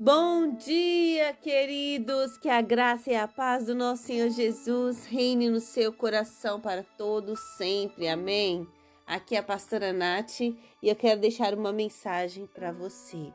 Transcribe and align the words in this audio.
Bom 0.00 0.52
dia, 0.52 1.34
queridos! 1.42 2.38
Que 2.38 2.48
a 2.48 2.60
graça 2.60 3.10
e 3.10 3.16
a 3.16 3.26
paz 3.26 3.66
do 3.66 3.74
nosso 3.74 4.04
Senhor 4.04 4.30
Jesus 4.30 5.04
reine 5.06 5.50
no 5.50 5.58
seu 5.58 5.92
coração 5.92 6.60
para 6.60 6.84
todos 6.84 7.40
sempre. 7.56 8.06
Amém. 8.06 8.64
Aqui 9.04 9.34
é 9.34 9.40
a 9.40 9.42
pastora 9.42 9.92
Nath 9.92 10.38
e 10.38 10.56
eu 10.84 10.94
quero 10.94 11.20
deixar 11.20 11.52
uma 11.52 11.72
mensagem 11.72 12.46
para 12.46 12.70
você. 12.70 13.32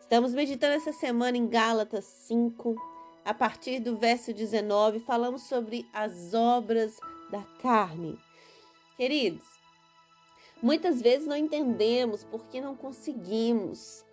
Estamos 0.00 0.32
meditando 0.32 0.76
essa 0.76 0.94
semana 0.94 1.36
em 1.36 1.46
Gálatas 1.46 2.06
5, 2.06 2.74
a 3.22 3.34
partir 3.34 3.78
do 3.78 3.94
verso 3.98 4.32
19, 4.32 5.00
falamos 5.00 5.42
sobre 5.42 5.86
as 5.92 6.32
obras 6.32 6.96
da 7.30 7.42
carne. 7.60 8.18
Queridos, 8.96 9.44
muitas 10.62 11.02
vezes 11.02 11.28
não 11.28 11.36
entendemos 11.36 12.24
porque 12.24 12.62
não 12.62 12.74
conseguimos 12.74 14.07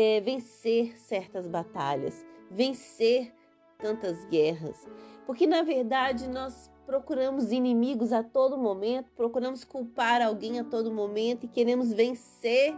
é, 0.00 0.20
vencer 0.20 0.96
certas 0.96 1.48
batalhas, 1.48 2.24
vencer 2.48 3.34
tantas 3.80 4.24
guerras. 4.26 4.86
Porque 5.26 5.44
na 5.44 5.62
verdade 5.62 6.28
nós 6.28 6.70
procuramos 6.86 7.50
inimigos 7.50 8.12
a 8.12 8.22
todo 8.22 8.56
momento, 8.56 9.10
procuramos 9.16 9.64
culpar 9.64 10.22
alguém 10.22 10.60
a 10.60 10.64
todo 10.64 10.92
momento 10.94 11.46
e 11.46 11.48
queremos 11.48 11.92
vencer 11.92 12.76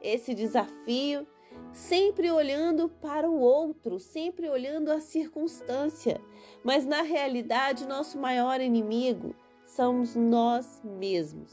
esse 0.00 0.32
desafio, 0.32 1.26
sempre 1.70 2.30
olhando 2.30 2.88
para 2.88 3.28
o 3.30 3.38
outro, 3.38 4.00
sempre 4.00 4.48
olhando 4.48 4.90
a 4.90 5.00
circunstância. 5.00 6.18
Mas 6.62 6.86
na 6.86 7.02
realidade, 7.02 7.86
nosso 7.86 8.18
maior 8.18 8.62
inimigo 8.62 9.34
somos 9.66 10.16
nós 10.16 10.80
mesmos. 10.82 11.52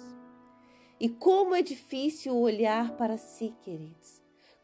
E 0.98 1.10
como 1.10 1.54
é 1.54 1.62
difícil 1.62 2.38
olhar 2.38 2.96
para 2.96 3.18
si, 3.18 3.54
queridos. 3.62 4.21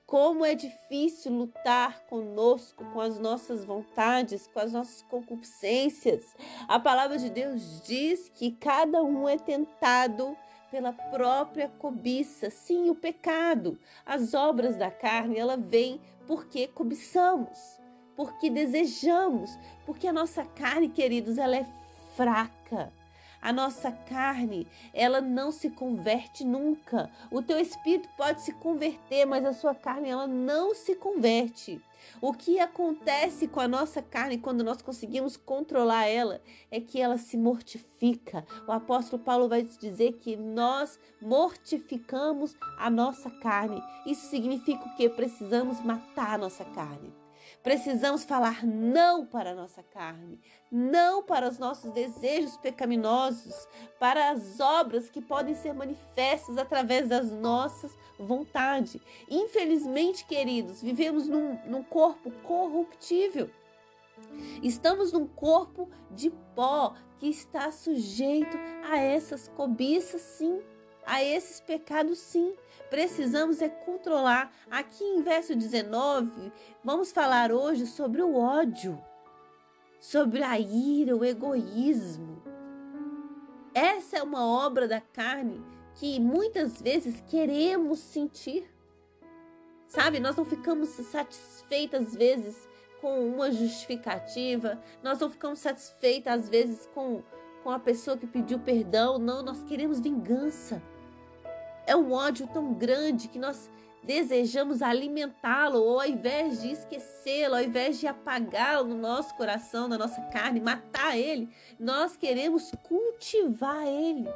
Como 0.07 0.45
é 0.45 0.55
difícil 0.55 1.33
lutar 1.33 1.99
conosco, 2.05 2.85
com 2.93 3.01
as 3.01 3.19
nossas 3.19 3.65
vontades, 3.65 4.47
com 4.47 4.57
as 4.57 4.71
nossas 4.71 5.01
concupiscências. 5.01 6.23
A 6.65 6.79
palavra 6.79 7.17
de 7.17 7.29
Deus 7.29 7.81
diz 7.85 8.29
que 8.33 8.53
cada 8.53 9.03
um 9.03 9.27
é 9.27 9.37
tentado 9.37 10.33
pela 10.71 10.93
própria 10.93 11.67
cobiça. 11.67 12.49
Sim, 12.49 12.89
o 12.89 12.95
pecado, 12.95 13.77
as 14.05 14.33
obras 14.33 14.77
da 14.77 14.89
carne, 14.89 15.37
ela 15.37 15.57
vem 15.57 15.99
porque 16.25 16.69
cobiçamos, 16.69 17.59
porque 18.15 18.49
desejamos, 18.49 19.59
porque 19.85 20.07
a 20.07 20.13
nossa 20.13 20.45
carne, 20.45 20.87
queridos, 20.87 21.37
ela 21.37 21.57
é 21.57 21.65
fraca. 22.15 22.93
A 23.41 23.53
nossa 23.53 23.91
carne, 23.91 24.67
ela 24.93 25.21
não 25.21 25.51
se 25.51 25.69
converte 25.69 26.43
nunca. 26.43 27.09
O 27.31 27.41
teu 27.41 27.59
espírito 27.59 28.09
pode 28.17 28.41
se 28.41 28.51
converter, 28.53 29.25
mas 29.25 29.45
a 29.45 29.53
sua 29.53 29.75
carne, 29.75 30.09
ela 30.09 30.27
não 30.27 30.73
se 30.73 30.95
converte. 30.95 31.81
O 32.21 32.33
que 32.33 32.59
acontece 32.59 33.47
com 33.47 33.59
a 33.59 33.67
nossa 33.67 34.01
carne 34.01 34.37
quando 34.37 34.63
nós 34.63 34.81
conseguimos 34.81 35.37
controlar 35.37 36.05
ela 36.05 36.41
é 36.71 36.79
que 36.79 36.99
ela 36.99 37.17
se 37.17 37.37
mortifica. 37.37 38.45
O 38.67 38.71
apóstolo 38.71 39.21
Paulo 39.21 39.47
vai 39.47 39.63
dizer 39.63 40.13
que 40.13 40.35
nós 40.35 40.99
mortificamos 41.21 42.55
a 42.77 42.89
nossa 42.89 43.29
carne. 43.29 43.81
Isso 44.05 44.29
significa 44.29 44.83
o 44.83 44.95
que? 44.95 45.09
Precisamos 45.09 45.79
matar 45.83 46.35
a 46.35 46.37
nossa 46.37 46.65
carne. 46.65 47.26
Precisamos 47.67 48.23
falar 48.23 48.65
não 48.65 49.25
para 49.25 49.51
a 49.51 49.53
nossa 49.53 49.83
carne, 49.83 50.39
não 50.71 51.21
para 51.21 51.49
os 51.49 51.59
nossos 51.59 51.91
desejos 51.91 52.55
pecaminosos, 52.55 53.67
para 53.99 54.29
as 54.29 54.61
obras 54.61 55.09
que 55.09 55.19
podem 55.19 55.53
ser 55.53 55.73
manifestas 55.73 56.57
através 56.57 57.09
das 57.09 57.29
nossas 57.29 57.91
vontades. 58.17 59.01
Infelizmente, 59.29 60.23
queridos, 60.23 60.81
vivemos 60.81 61.27
num, 61.27 61.59
num 61.65 61.83
corpo 61.83 62.31
corruptível. 62.45 63.49
Estamos 64.63 65.11
num 65.11 65.27
corpo 65.27 65.89
de 66.09 66.29
pó 66.55 66.93
que 67.19 67.27
está 67.27 67.69
sujeito 67.69 68.57
a 68.89 68.97
essas 68.97 69.49
cobiças, 69.49 70.21
sim 70.21 70.61
a 71.07 71.23
esses 71.23 71.61
pecados, 71.61 72.19
sim. 72.19 72.53
Precisamos 72.89 73.61
é 73.61 73.69
controlar. 73.69 74.53
Aqui 74.69 75.03
em 75.03 75.21
verso 75.21 75.55
19, 75.55 76.51
vamos 76.83 77.11
falar 77.11 77.51
hoje 77.51 77.85
sobre 77.87 78.21
o 78.21 78.35
ódio, 78.35 79.01
sobre 79.99 80.43
a 80.43 80.59
ira, 80.59 81.15
o 81.15 81.25
egoísmo. 81.25 82.43
Essa 83.73 84.17
é 84.17 84.23
uma 84.23 84.45
obra 84.45 84.87
da 84.87 85.01
carne 85.01 85.63
que 85.95 86.19
muitas 86.19 86.81
vezes 86.81 87.23
queremos 87.27 87.99
sentir. 87.99 88.69
Sabe, 89.87 90.19
nós 90.19 90.35
não 90.35 90.43
ficamos 90.45 90.89
satisfeitas 90.89 92.07
às 92.07 92.15
vezes 92.15 92.67
com 92.99 93.29
uma 93.29 93.51
justificativa, 93.51 94.81
nós 95.01 95.19
não 95.19 95.29
ficamos 95.29 95.59
satisfeitas 95.59 96.33
às 96.33 96.49
vezes 96.49 96.89
com, 96.93 97.23
com 97.63 97.69
a 97.69 97.79
pessoa 97.79 98.17
que 98.17 98.27
pediu 98.27 98.59
perdão, 98.59 99.17
não, 99.17 99.41
nós 99.41 99.63
queremos 99.63 99.99
vingança. 99.99 100.81
É 101.87 101.95
um 101.95 102.11
ódio 102.11 102.45
tão 102.47 102.73
grande 102.73 103.29
que 103.29 103.39
nós 103.39 103.69
desejamos 104.03 104.81
alimentá-lo, 104.81 105.79
ou 105.81 106.01
ao 106.01 106.07
invés 106.07 106.61
de 106.61 106.71
esquecê-lo, 106.71 107.55
ao 107.55 107.63
invés 107.63 107.97
de 107.97 108.07
apagá-lo 108.07 108.89
no 108.89 108.95
nosso 108.95 109.33
coração, 109.35 109.87
na 109.87 109.97
nossa 109.97 110.21
carne, 110.23 110.59
matar 110.59 111.17
ele, 111.17 111.49
nós 111.79 112.17
queremos 112.17 112.71
cultivar 112.83 113.87
ele. 113.87 114.29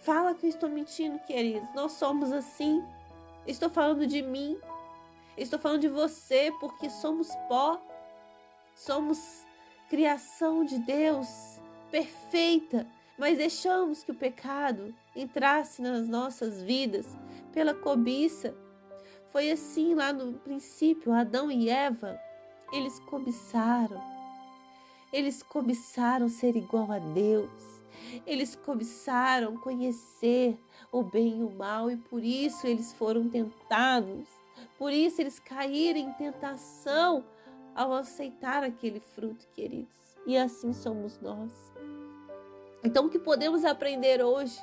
Fala 0.00 0.34
que 0.34 0.46
eu 0.46 0.50
estou 0.50 0.68
mentindo, 0.68 1.18
queridos. 1.20 1.72
Nós 1.74 1.92
somos 1.92 2.32
assim. 2.32 2.82
Estou 3.46 3.70
falando 3.70 4.06
de 4.06 4.20
mim. 4.20 4.58
Estou 5.36 5.58
falando 5.58 5.80
de 5.80 5.88
você, 5.88 6.52
porque 6.58 6.90
somos 6.90 7.28
pó. 7.48 7.80
Somos 8.74 9.46
criação 9.88 10.64
de 10.64 10.78
Deus, 10.78 11.60
perfeita 11.90 12.86
mas 13.20 13.36
deixamos 13.36 14.02
que 14.02 14.10
o 14.10 14.14
pecado 14.14 14.94
entrasse 15.14 15.82
nas 15.82 16.08
nossas 16.08 16.62
vidas 16.62 17.06
pela 17.52 17.74
cobiça. 17.74 18.54
Foi 19.30 19.50
assim 19.50 19.94
lá 19.94 20.10
no 20.10 20.38
princípio, 20.38 21.12
Adão 21.12 21.50
e 21.50 21.68
Eva, 21.68 22.18
eles 22.72 22.98
cobiçaram. 23.00 24.00
Eles 25.12 25.42
cobiçaram 25.42 26.30
ser 26.30 26.56
igual 26.56 26.90
a 26.90 26.98
Deus. 26.98 27.82
Eles 28.26 28.56
cobiçaram 28.56 29.54
conhecer 29.58 30.58
o 30.90 31.02
bem 31.02 31.40
e 31.40 31.42
o 31.42 31.50
mal 31.50 31.90
e 31.90 31.98
por 31.98 32.24
isso 32.24 32.66
eles 32.66 32.94
foram 32.94 33.28
tentados. 33.28 34.26
Por 34.78 34.94
isso 34.94 35.20
eles 35.20 35.38
caíram 35.38 36.00
em 36.00 36.12
tentação 36.14 37.22
ao 37.74 37.92
aceitar 37.92 38.64
aquele 38.64 38.98
fruto, 38.98 39.46
queridos. 39.54 40.16
E 40.26 40.38
assim 40.38 40.72
somos 40.72 41.20
nós. 41.20 41.70
Então, 42.82 43.06
o 43.06 43.10
que 43.10 43.18
podemos 43.18 43.64
aprender 43.64 44.24
hoje 44.24 44.60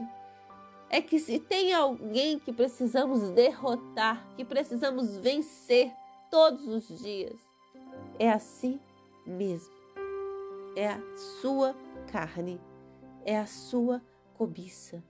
é 0.90 1.02
que 1.02 1.20
se 1.20 1.40
tem 1.40 1.74
alguém 1.74 2.40
que 2.40 2.52
precisamos 2.52 3.30
derrotar, 3.32 4.26
que 4.36 4.44
precisamos 4.44 5.18
vencer 5.18 5.92
todos 6.32 6.68
os 6.68 7.00
dias, 7.00 7.40
é 8.18 8.32
a 8.32 8.40
si 8.40 8.80
mesmo. 9.26 9.76
É 10.76 10.90
a 10.90 11.02
sua 11.42 11.76
carne, 12.12 12.62
é 13.26 13.38
a 13.38 13.48
sua 13.48 14.02
cobiça. 14.36 15.04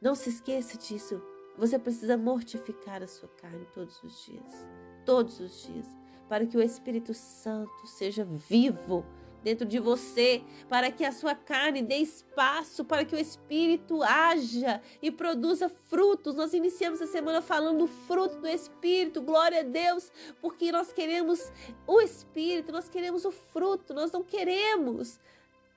Não 0.00 0.14
se 0.14 0.30
esqueça 0.30 0.76
disso. 0.78 1.22
Você 1.58 1.78
precisa 1.78 2.16
mortificar 2.16 3.02
a 3.02 3.06
sua 3.06 3.28
carne 3.40 3.66
todos 3.72 4.02
os 4.02 4.24
dias, 4.26 4.68
todos 5.04 5.40
os 5.40 5.62
dias, 5.62 5.86
para 6.28 6.46
que 6.46 6.56
o 6.56 6.62
Espírito 6.62 7.14
Santo 7.14 7.86
seja 7.86 8.24
vivo 8.24 9.04
dentro 9.46 9.64
de 9.64 9.78
você, 9.78 10.42
para 10.68 10.90
que 10.90 11.04
a 11.04 11.12
sua 11.12 11.32
carne 11.32 11.80
dê 11.80 11.98
espaço 11.98 12.84
para 12.84 13.04
que 13.04 13.14
o 13.14 13.18
Espírito 13.18 14.02
haja 14.02 14.82
e 15.00 15.08
produza 15.08 15.68
frutos. 15.68 16.34
Nós 16.34 16.52
iniciamos 16.52 17.00
a 17.00 17.06
semana 17.06 17.40
falando 17.40 17.78
do 17.78 17.86
fruto 17.86 18.40
do 18.40 18.48
Espírito, 18.48 19.22
glória 19.22 19.60
a 19.60 19.62
Deus, 19.62 20.10
porque 20.40 20.72
nós 20.72 20.92
queremos 20.92 21.52
o 21.86 22.00
Espírito, 22.00 22.72
nós 22.72 22.88
queremos 22.88 23.24
o 23.24 23.30
fruto, 23.30 23.94
nós 23.94 24.10
não 24.10 24.24
queremos 24.24 25.20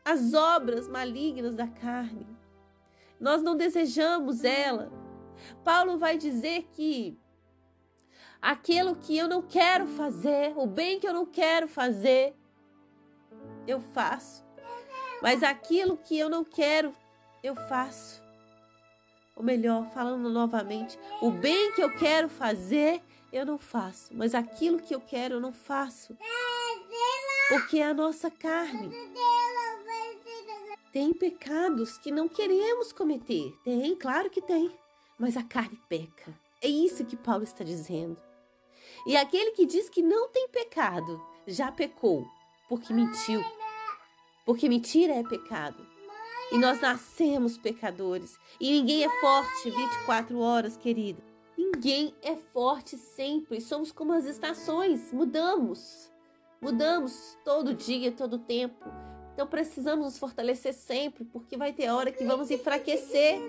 as 0.03 0.33
obras 0.33 0.87
malignas 0.87 1.53
da 1.53 1.67
carne. 1.67 2.25
Nós 3.19 3.43
não 3.43 3.55
desejamos 3.55 4.43
ela. 4.43 4.91
Paulo 5.63 5.99
vai 5.99 6.17
dizer 6.17 6.67
que 6.73 7.15
aquilo 8.41 8.95
que 8.95 9.15
eu 9.15 9.27
não 9.27 9.43
quero 9.43 9.85
fazer, 9.85 10.53
o 10.55 10.65
bem 10.65 10.99
que 10.99 11.07
eu 11.07 11.13
não 11.13 11.27
quero 11.27 11.67
fazer, 11.67 12.33
eu 13.69 13.79
faço. 13.79 14.43
Mas 15.21 15.43
aquilo 15.43 15.97
que 15.97 16.17
eu 16.17 16.29
não 16.29 16.43
quero, 16.43 16.95
eu 17.43 17.55
faço. 17.55 18.21
Ou 19.35 19.43
melhor, 19.43 19.89
falando 19.91 20.29
novamente, 20.29 20.97
o 21.21 21.29
bem 21.29 21.71
que 21.73 21.81
eu 21.81 21.95
quero 21.95 22.27
fazer, 22.27 23.01
eu 23.31 23.45
não 23.45 23.57
faço. 23.57 24.09
Mas 24.11 24.33
aquilo 24.33 24.81
que 24.81 24.93
eu 24.93 24.99
quero, 24.99 25.35
eu 25.35 25.39
não 25.39 25.53
faço. 25.53 26.17
Porque 27.49 27.79
é 27.79 27.85
a 27.85 27.93
nossa 27.93 28.31
carne. 28.31 28.91
Tem 30.91 31.13
pecados 31.13 31.97
que 31.97 32.11
não 32.11 32.27
queremos 32.27 32.91
cometer. 32.91 33.53
Tem, 33.63 33.95
claro 33.95 34.29
que 34.29 34.41
tem. 34.41 34.71
Mas 35.17 35.37
a 35.37 35.43
carne 35.43 35.79
peca. 35.87 36.33
É 36.61 36.67
isso 36.67 37.05
que 37.05 37.15
Paulo 37.15 37.43
está 37.43 37.63
dizendo. 37.63 38.17
E 39.05 39.15
aquele 39.15 39.51
que 39.51 39.65
diz 39.65 39.89
que 39.89 40.01
não 40.01 40.27
tem 40.29 40.49
pecado, 40.49 41.21
já 41.47 41.71
pecou, 41.71 42.25
porque 42.67 42.91
mentiu. 42.93 43.43
Porque 44.49 44.67
mentira 44.67 45.13
é 45.13 45.21
pecado. 45.21 45.85
E 46.51 46.57
nós 46.57 46.81
nascemos 46.81 47.55
pecadores. 47.55 48.39
E 48.59 48.71
ninguém 48.71 49.03
é 49.03 49.21
forte 49.21 49.69
24 49.69 50.39
horas, 50.39 50.75
querido. 50.75 51.21
Ninguém 51.55 52.15
é 52.23 52.35
forte 52.35 52.97
sempre. 52.97 53.61
Somos 53.61 53.91
como 53.91 54.11
as 54.11 54.25
estações, 54.25 55.13
mudamos. 55.13 56.11
Mudamos 56.59 57.37
todo 57.45 57.75
dia, 57.75 58.11
todo 58.11 58.39
tempo. 58.39 58.83
Então 59.35 59.45
precisamos 59.45 60.03
nos 60.03 60.17
fortalecer 60.17 60.73
sempre, 60.73 61.25
porque 61.25 61.55
vai 61.55 61.71
ter 61.71 61.91
hora 61.91 62.11
que 62.11 62.23
vamos 62.23 62.49
enfraquecer. 62.49 63.39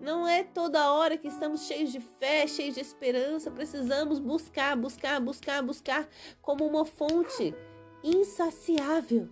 Não 0.00 0.26
é 0.26 0.42
toda 0.42 0.90
hora 0.90 1.18
que 1.18 1.28
estamos 1.28 1.66
cheios 1.66 1.92
de 1.92 2.00
fé, 2.00 2.46
cheios 2.46 2.76
de 2.76 2.80
esperança. 2.80 3.50
Precisamos 3.50 4.18
buscar, 4.18 4.74
buscar, 4.74 5.20
buscar, 5.20 5.62
buscar 5.62 6.08
como 6.40 6.66
uma 6.66 6.86
fonte 6.86 7.54
insaciável. 8.02 9.28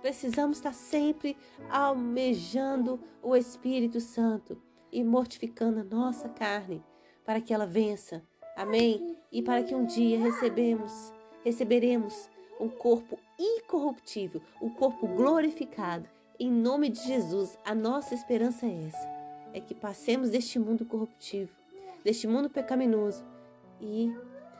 Precisamos 0.00 0.56
estar 0.56 0.72
sempre 0.72 1.36
almejando 1.68 3.00
o 3.22 3.36
Espírito 3.36 4.00
Santo 4.00 4.60
e 4.90 5.04
mortificando 5.04 5.80
a 5.80 5.84
nossa 5.84 6.28
carne 6.28 6.82
para 7.24 7.40
que 7.40 7.52
ela 7.52 7.66
vença. 7.66 8.22
Amém? 8.56 9.16
E 9.30 9.42
para 9.42 9.62
que 9.62 9.74
um 9.74 9.84
dia 9.84 10.18
recebemos, 10.18 11.12
receberemos 11.44 12.28
um 12.58 12.68
corpo 12.68 13.18
incorruptível, 13.38 14.42
um 14.60 14.70
corpo 14.70 15.06
glorificado. 15.06 16.08
Em 16.38 16.50
nome 16.50 16.88
de 16.88 17.02
Jesus, 17.06 17.58
a 17.64 17.74
nossa 17.74 18.14
esperança 18.14 18.66
é 18.66 18.86
essa: 18.86 19.08
é 19.52 19.60
que 19.60 19.74
passemos 19.74 20.30
deste 20.30 20.58
mundo 20.58 20.84
corruptível, 20.84 21.54
deste 22.02 22.26
mundo 22.26 22.50
pecaminoso 22.50 23.24
e 23.80 24.14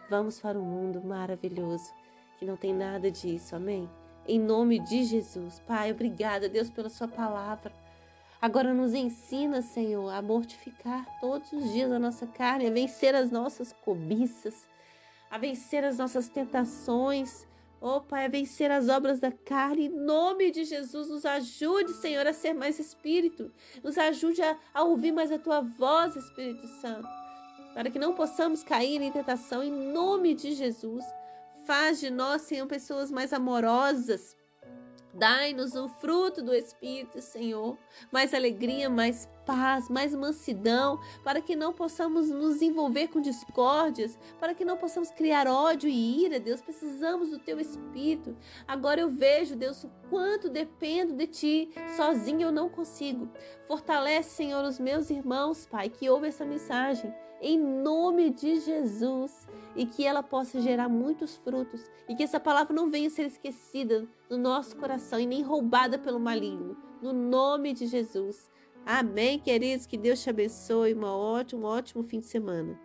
vamos 0.08 0.40
para 0.40 0.58
um 0.58 0.64
mundo 0.64 1.02
maravilhoso 1.02 1.92
que 2.38 2.44
não 2.44 2.56
tem 2.56 2.75
nada 2.75 3.10
disso. 3.10 3.54
Amém? 3.54 3.88
Em 4.30 4.38
nome 4.38 4.78
de 4.78 5.02
Jesus, 5.02 5.60
Pai, 5.66 5.90
obrigada, 5.90 6.48
Deus, 6.48 6.70
pela 6.70 6.88
Sua 6.88 7.08
palavra. 7.08 7.72
Agora 8.40 8.72
nos 8.72 8.94
ensina, 8.94 9.60
Senhor, 9.60 10.08
a 10.08 10.22
mortificar 10.22 11.04
todos 11.20 11.50
os 11.52 11.72
dias 11.72 11.90
a 11.90 11.98
nossa 11.98 12.28
carne, 12.28 12.68
a 12.68 12.70
vencer 12.70 13.12
as 13.12 13.32
nossas 13.32 13.72
cobiças, 13.72 14.68
a 15.28 15.36
vencer 15.36 15.84
as 15.84 15.98
nossas 15.98 16.28
tentações, 16.28 17.44
Oh, 17.82 18.00
Pai, 18.02 18.26
a 18.26 18.28
vencer 18.28 18.70
as 18.70 18.88
obras 18.90 19.18
da 19.18 19.32
carne, 19.32 19.86
em 19.86 19.88
nome 19.88 20.50
de 20.52 20.64
Jesus, 20.64 21.08
nos 21.08 21.24
ajude, 21.24 21.94
Senhor, 21.94 22.26
a 22.26 22.32
ser 22.32 22.52
mais 22.52 22.78
espírito, 22.78 23.50
nos 23.82 23.96
ajude 23.98 24.42
a, 24.42 24.56
a 24.74 24.84
ouvir 24.84 25.12
mais 25.12 25.32
a 25.32 25.38
tua 25.38 25.62
voz, 25.62 26.14
Espírito 26.14 26.68
Santo, 26.80 27.08
para 27.72 27.90
que 27.90 27.98
não 27.98 28.14
possamos 28.14 28.62
cair 28.62 29.00
em 29.00 29.10
tentação, 29.10 29.62
em 29.62 29.72
nome 29.72 30.34
de 30.34 30.52
Jesus. 30.52 31.02
Faz 31.66 32.00
de 32.00 32.10
nós, 32.10 32.42
Senhor, 32.42 32.66
pessoas 32.66 33.10
mais 33.10 33.32
amorosas, 33.32 34.36
Dai-nos 35.12 35.74
o 35.74 35.88
fruto 35.88 36.40
do 36.40 36.54
Espírito, 36.54 37.20
Senhor, 37.20 37.76
mais 38.12 38.32
alegria, 38.32 38.88
mais 38.88 39.28
paz, 39.44 39.88
mais 39.88 40.14
mansidão, 40.14 41.00
para 41.24 41.40
que 41.40 41.56
não 41.56 41.72
possamos 41.72 42.30
nos 42.30 42.62
envolver 42.62 43.08
com 43.08 43.20
discórdias, 43.20 44.16
para 44.38 44.54
que 44.54 44.64
não 44.64 44.76
possamos 44.76 45.10
criar 45.10 45.48
ódio 45.48 45.90
e 45.90 46.24
ira, 46.24 46.38
Deus. 46.38 46.60
Precisamos 46.60 47.30
do 47.30 47.40
Teu 47.40 47.58
Espírito. 47.58 48.36
Agora 48.68 49.00
eu 49.00 49.10
vejo, 49.10 49.56
Deus, 49.56 49.82
o 49.82 49.90
quanto 50.08 50.48
dependo 50.48 51.14
de 51.14 51.26
Ti. 51.26 51.70
Sozinho 51.96 52.42
eu 52.42 52.52
não 52.52 52.68
consigo. 52.68 53.28
Fortalece, 53.66 54.30
Senhor, 54.30 54.64
os 54.64 54.78
meus 54.78 55.10
irmãos, 55.10 55.66
Pai, 55.66 55.88
que 55.88 56.08
ouvem 56.08 56.28
essa 56.28 56.44
mensagem 56.44 57.12
em 57.40 57.58
nome 57.58 58.31
de 58.31 58.60
Jesus 58.60 59.48
e 59.75 59.87
que 59.87 60.04
ela 60.04 60.22
possa 60.22 60.60
gerar 60.60 60.88
muitos 60.88 61.37
frutos 61.37 61.90
e 62.08 62.14
que 62.14 62.22
essa 62.22 62.38
palavra 62.38 62.75
não 62.75 62.90
venha 62.90 63.08
ser 63.08 63.26
esquecida 63.26 64.06
no 64.28 64.37
nosso 64.37 64.76
coração 64.76 65.19
e 65.19 65.26
nem 65.26 65.42
roubada 65.42 65.98
pelo 65.98 66.20
maligno. 66.20 66.76
No 67.00 67.12
nome 67.12 67.72
de 67.72 67.87
Jesus. 67.87 68.50
Amém, 68.84 69.38
queridos. 69.38 69.87
Que 69.87 69.96
Deus 69.96 70.22
te 70.22 70.31
abençoe. 70.31 70.92
Uma 70.92 71.16
ótima, 71.16 71.62
um 71.62 71.64
ótimo 71.70 72.02
fim 72.02 72.20
de 72.20 72.26
semana. 72.26 72.78